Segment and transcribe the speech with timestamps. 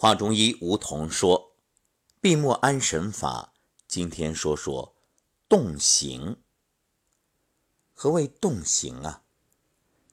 [0.00, 1.56] 华中医吴桐说
[2.22, 3.52] ：“闭目安神法，
[3.88, 4.94] 今天说说
[5.48, 6.40] 动形。
[7.94, 9.24] 何谓动形啊？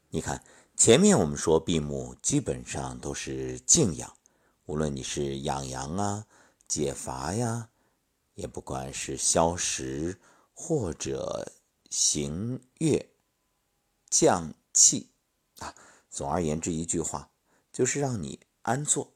[0.09, 0.43] 你看
[0.75, 4.17] 前面我们说闭目基本上都是静养，
[4.65, 6.25] 无论你是养阳啊、
[6.67, 7.69] 解乏呀，
[8.33, 10.19] 也不管是消食
[10.55, 11.53] 或者
[11.91, 13.11] 行月、
[14.09, 15.11] 降气
[15.59, 15.75] 啊。
[16.09, 17.29] 总而言之，一句话
[17.71, 19.14] 就是让你安坐。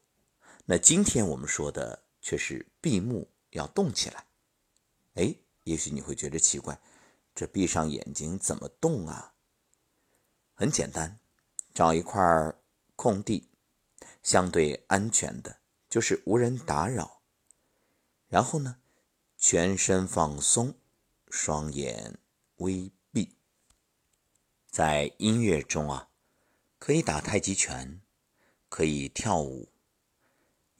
[0.72, 4.28] 那今天我们说的却是闭目要动起来。
[5.16, 6.80] 哎，也许你会觉得奇怪，
[7.34, 9.34] 这闭上眼睛怎么动啊？
[10.54, 11.20] 很简单，
[11.74, 12.22] 找一块
[12.96, 13.50] 空地，
[14.22, 15.58] 相对安全的，
[15.90, 17.24] 就是无人打扰。
[18.28, 18.78] 然后呢，
[19.40, 20.76] 全身放松，
[21.32, 22.20] 双眼
[22.58, 23.36] 微闭。
[24.70, 26.12] 在音乐中啊，
[26.78, 28.00] 可以打太极拳，
[28.70, 29.68] 可以跳舞。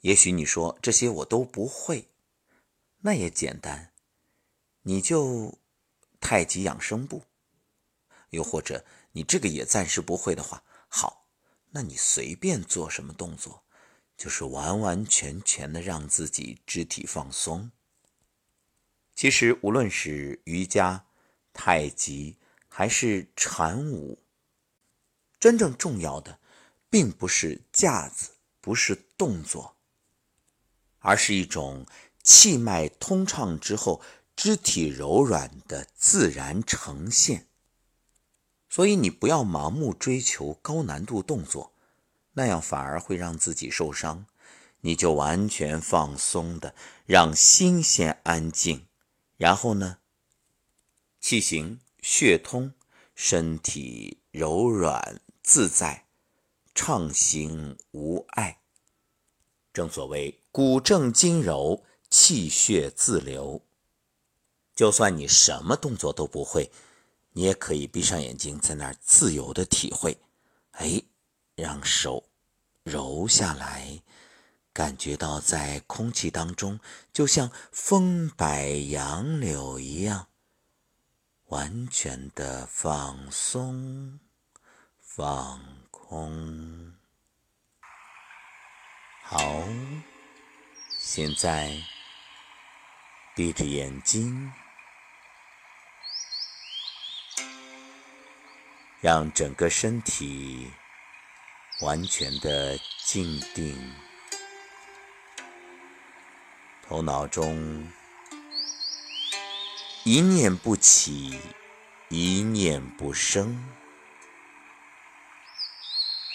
[0.00, 2.08] 也许你说这些我都不会，
[3.00, 3.92] 那也简单，
[4.82, 5.58] 你就
[6.20, 7.24] 太极养生步。
[8.30, 11.26] 又或者你这个也暂时不会的话，好，
[11.70, 13.64] 那你随便做什么动作。
[14.16, 17.70] 就是完完全全的让自己肢体放松。
[19.14, 21.06] 其实无论是瑜伽、
[21.54, 22.36] 太极
[22.68, 24.22] 还是禅舞，
[25.38, 26.38] 真正重要的
[26.90, 29.74] 并不是架子，不是动作，
[31.00, 31.84] 而是一种
[32.22, 34.00] 气脉通畅之后，
[34.34, 37.46] 肢体柔软的自然呈现。
[38.68, 41.72] 所以你不要盲目追求高难度动作。
[42.34, 44.26] 那样反而会让自己受伤，
[44.82, 48.86] 你就完全放松的，让心先安静，
[49.36, 49.98] 然后呢，
[51.20, 52.72] 气行血通，
[53.16, 56.06] 身体柔软自在，
[56.72, 58.59] 畅行无碍。
[59.80, 63.62] 正所谓骨正筋柔，气血自流。
[64.74, 66.70] 就算你什么动作都不会，
[67.32, 70.18] 你也可以闭上眼睛，在那儿自由的体会。
[70.72, 71.02] 哎。
[71.56, 72.24] 让手
[72.84, 74.02] 揉下来，
[74.72, 76.80] 感觉到在空气当中，
[77.12, 80.28] 就像风摆杨柳一样，
[81.48, 84.18] 完全的放松、
[84.98, 85.60] 放
[85.90, 86.99] 空。
[89.32, 89.62] 好，
[90.98, 91.70] 现在
[93.36, 94.52] 闭着眼睛，
[99.00, 100.72] 让整个身体。
[101.80, 103.94] 完全的静定，
[106.82, 107.88] 头脑中
[110.02, 111.40] 一念不起，
[112.08, 113.56] 一念不生，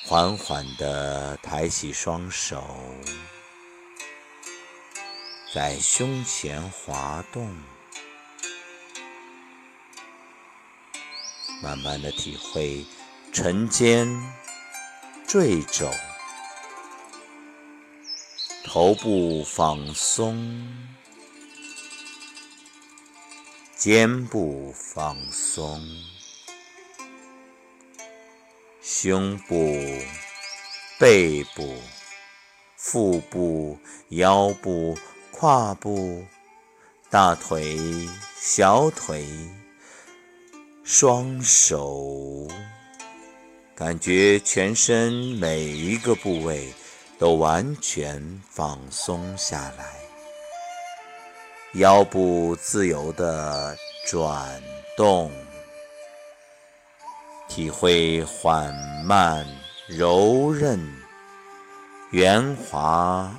[0.07, 2.63] 缓缓的抬起双手，
[5.51, 7.49] 在胸前滑动，
[11.63, 12.85] 慢慢的体会
[13.33, 14.07] 沉肩。
[15.27, 15.89] 坠肘，
[18.63, 20.87] 头部放松，
[23.75, 25.83] 肩部放松，
[29.05, 29.55] 胸部、
[30.97, 31.75] 背部、
[32.75, 33.77] 腹部、
[34.09, 34.97] 腰部、
[35.31, 36.25] 胯部、
[37.11, 37.77] 大腿、
[38.35, 39.23] 小腿、
[40.83, 42.47] 双手。
[43.75, 46.73] 感觉全身每一个部位
[47.19, 49.85] 都完全放松下来，
[51.75, 53.77] 腰部自由的
[54.07, 54.59] 转
[54.97, 55.31] 动，
[57.47, 58.73] 体会缓
[59.05, 59.45] 慢、
[59.87, 60.79] 柔韧、
[62.11, 63.31] 圆滑、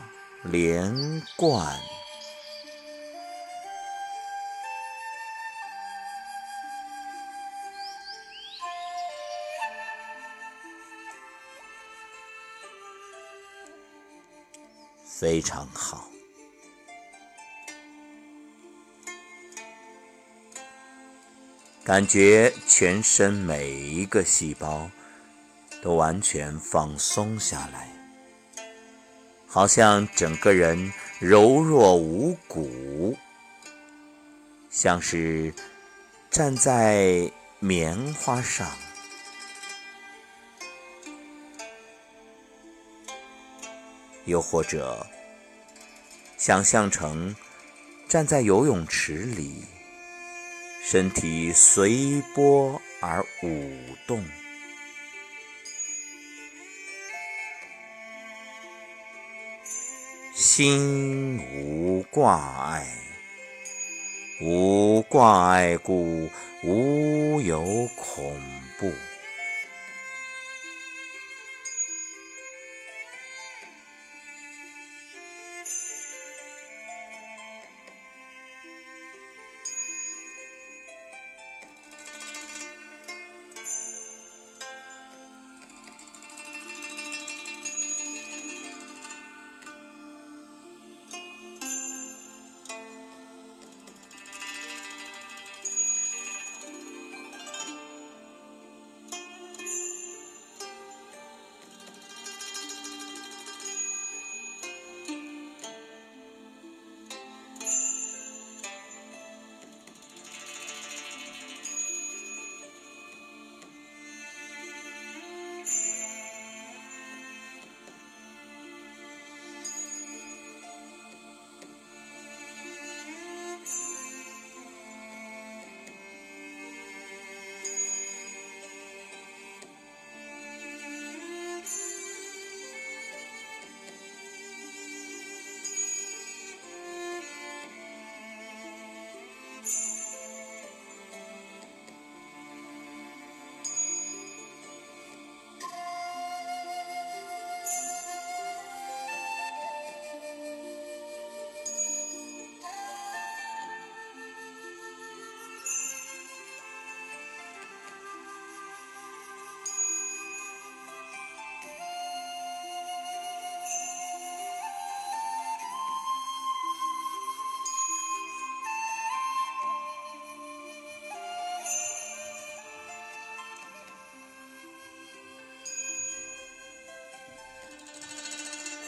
[0.44, 1.76] 连贯。
[15.18, 16.04] 非常好，
[21.86, 24.90] 感觉全身每一个细胞
[25.80, 27.88] 都完全放松下来，
[29.46, 33.16] 好像整个人柔弱无骨，
[34.68, 35.54] 像是
[36.28, 37.30] 站在
[37.60, 38.68] 棉花上。
[44.24, 45.06] 又或者，
[46.36, 47.36] 想象成
[48.08, 49.62] 站在游泳池里，
[50.88, 53.72] 身体随波而舞
[54.06, 54.24] 动，
[60.32, 62.86] 心无挂碍，
[64.40, 66.30] 无挂碍故，
[66.62, 67.64] 无有
[67.96, 68.40] 恐
[68.78, 68.92] 怖。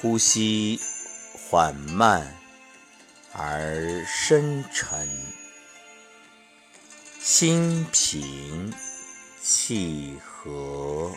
[0.01, 0.81] 呼吸
[1.35, 2.33] 缓慢
[3.33, 5.09] 而深沉，
[7.21, 8.73] 心平
[9.43, 11.13] 气和。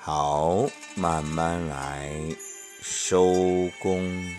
[0.00, 2.10] 好，慢慢来，
[2.82, 3.34] 收
[3.82, 4.34] 工。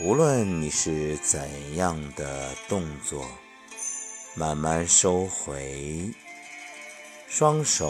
[0.00, 3.24] 无论你是怎样的动作，
[4.34, 6.12] 慢慢收回。
[7.30, 7.86] 双手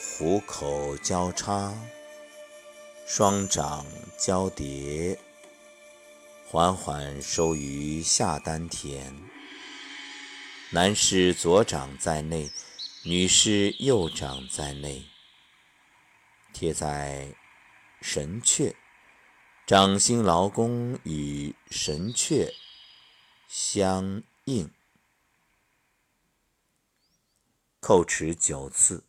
[0.00, 1.74] 虎口交叉，
[3.06, 3.84] 双掌
[4.16, 5.18] 交叠，
[6.46, 9.14] 缓缓收于下丹田。
[10.70, 12.50] 男士左掌在内，
[13.04, 15.04] 女士右掌在内，
[16.54, 17.34] 贴在
[18.00, 18.74] 神阙，
[19.66, 22.50] 掌心劳宫与神阙
[23.46, 24.70] 相应。
[27.84, 29.02] 叩齿九次，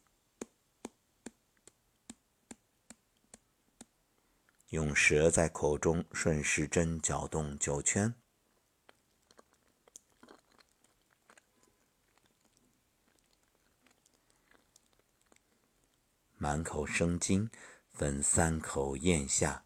[4.69, 8.15] 用舌在口中顺时针搅动九圈，
[16.39, 17.51] 满口生津，
[17.91, 19.63] 分三口咽下。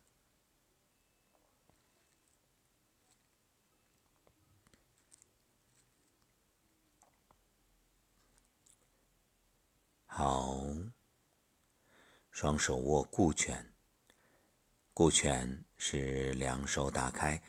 [10.05, 10.65] 好，
[12.39, 13.73] 双手握固拳。
[14.93, 17.41] 固拳是两手打开，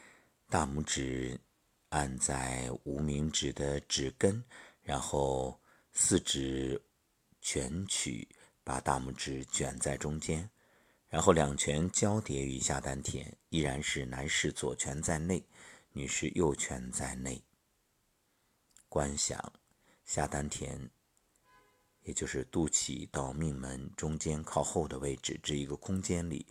[0.48, 1.38] 大拇指
[1.90, 4.42] 按在无名指的指根，
[4.80, 5.60] 然后
[5.92, 6.82] 四指
[7.42, 8.26] 蜷曲，
[8.64, 10.48] 把大拇指卷在中间，
[11.08, 15.44] 然后两拳交叠于下丹田，依然是男士左拳在内，
[15.92, 17.44] 女士右拳在内。
[18.88, 19.52] 观想
[20.06, 20.90] 下丹田。
[22.08, 26.46] 也就是肚脐到命门中间靠后的位置，这一个空间里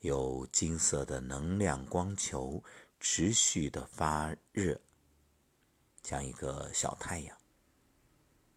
[0.00, 2.62] 有金色的能量光球
[3.00, 4.78] 持续的发热，
[6.02, 7.34] 像一个小太阳。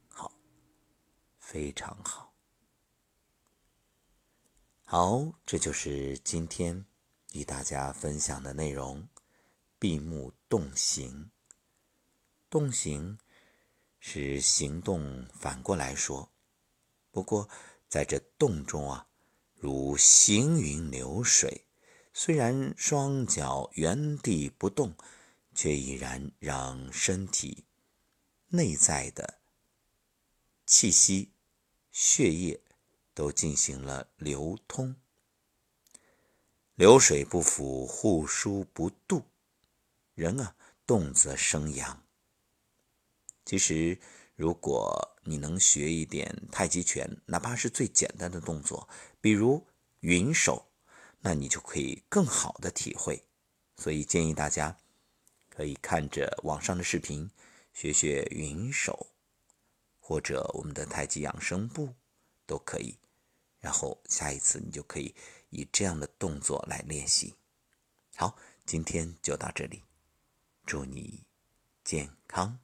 [0.09, 0.29] 好，
[1.39, 2.33] 非常好。
[4.83, 6.85] 好，这就是今天
[7.31, 9.07] 与大家分享的内容。
[9.79, 11.31] 闭目动形，
[12.49, 13.17] 动形
[14.01, 16.29] 是行动反过来说。
[17.11, 17.49] 不过，
[17.89, 19.07] 在这动中啊，
[19.55, 21.65] 如行云流水，
[22.13, 24.95] 虽然双脚原地不动，
[25.53, 27.65] 却已然让身体
[28.47, 29.39] 内在的
[30.65, 31.31] 气息、
[31.91, 32.61] 血液
[33.13, 34.95] 都进行了流通。
[36.75, 39.23] 流水不腐，户枢不蠹。
[40.15, 42.03] 人啊，动则生阳。
[43.45, 43.99] 其实。
[44.33, 49.67] 如果你能学一点太极拳，哪怕是最简单的动作，比如
[49.99, 50.71] 云手，
[51.19, 53.23] 那你就可以更好的体会。
[53.77, 54.77] 所以建议大家
[55.49, 57.29] 可以看着网上的视频
[57.73, 59.07] 学学云手，
[59.99, 61.93] 或者我们的太极养生步
[62.45, 62.97] 都可以。
[63.59, 65.13] 然后下一次你就可以
[65.51, 67.35] 以这样的动作来练习。
[68.15, 68.35] 好，
[68.65, 69.83] 今天就到这里，
[70.65, 71.23] 祝你
[71.83, 72.59] 健康。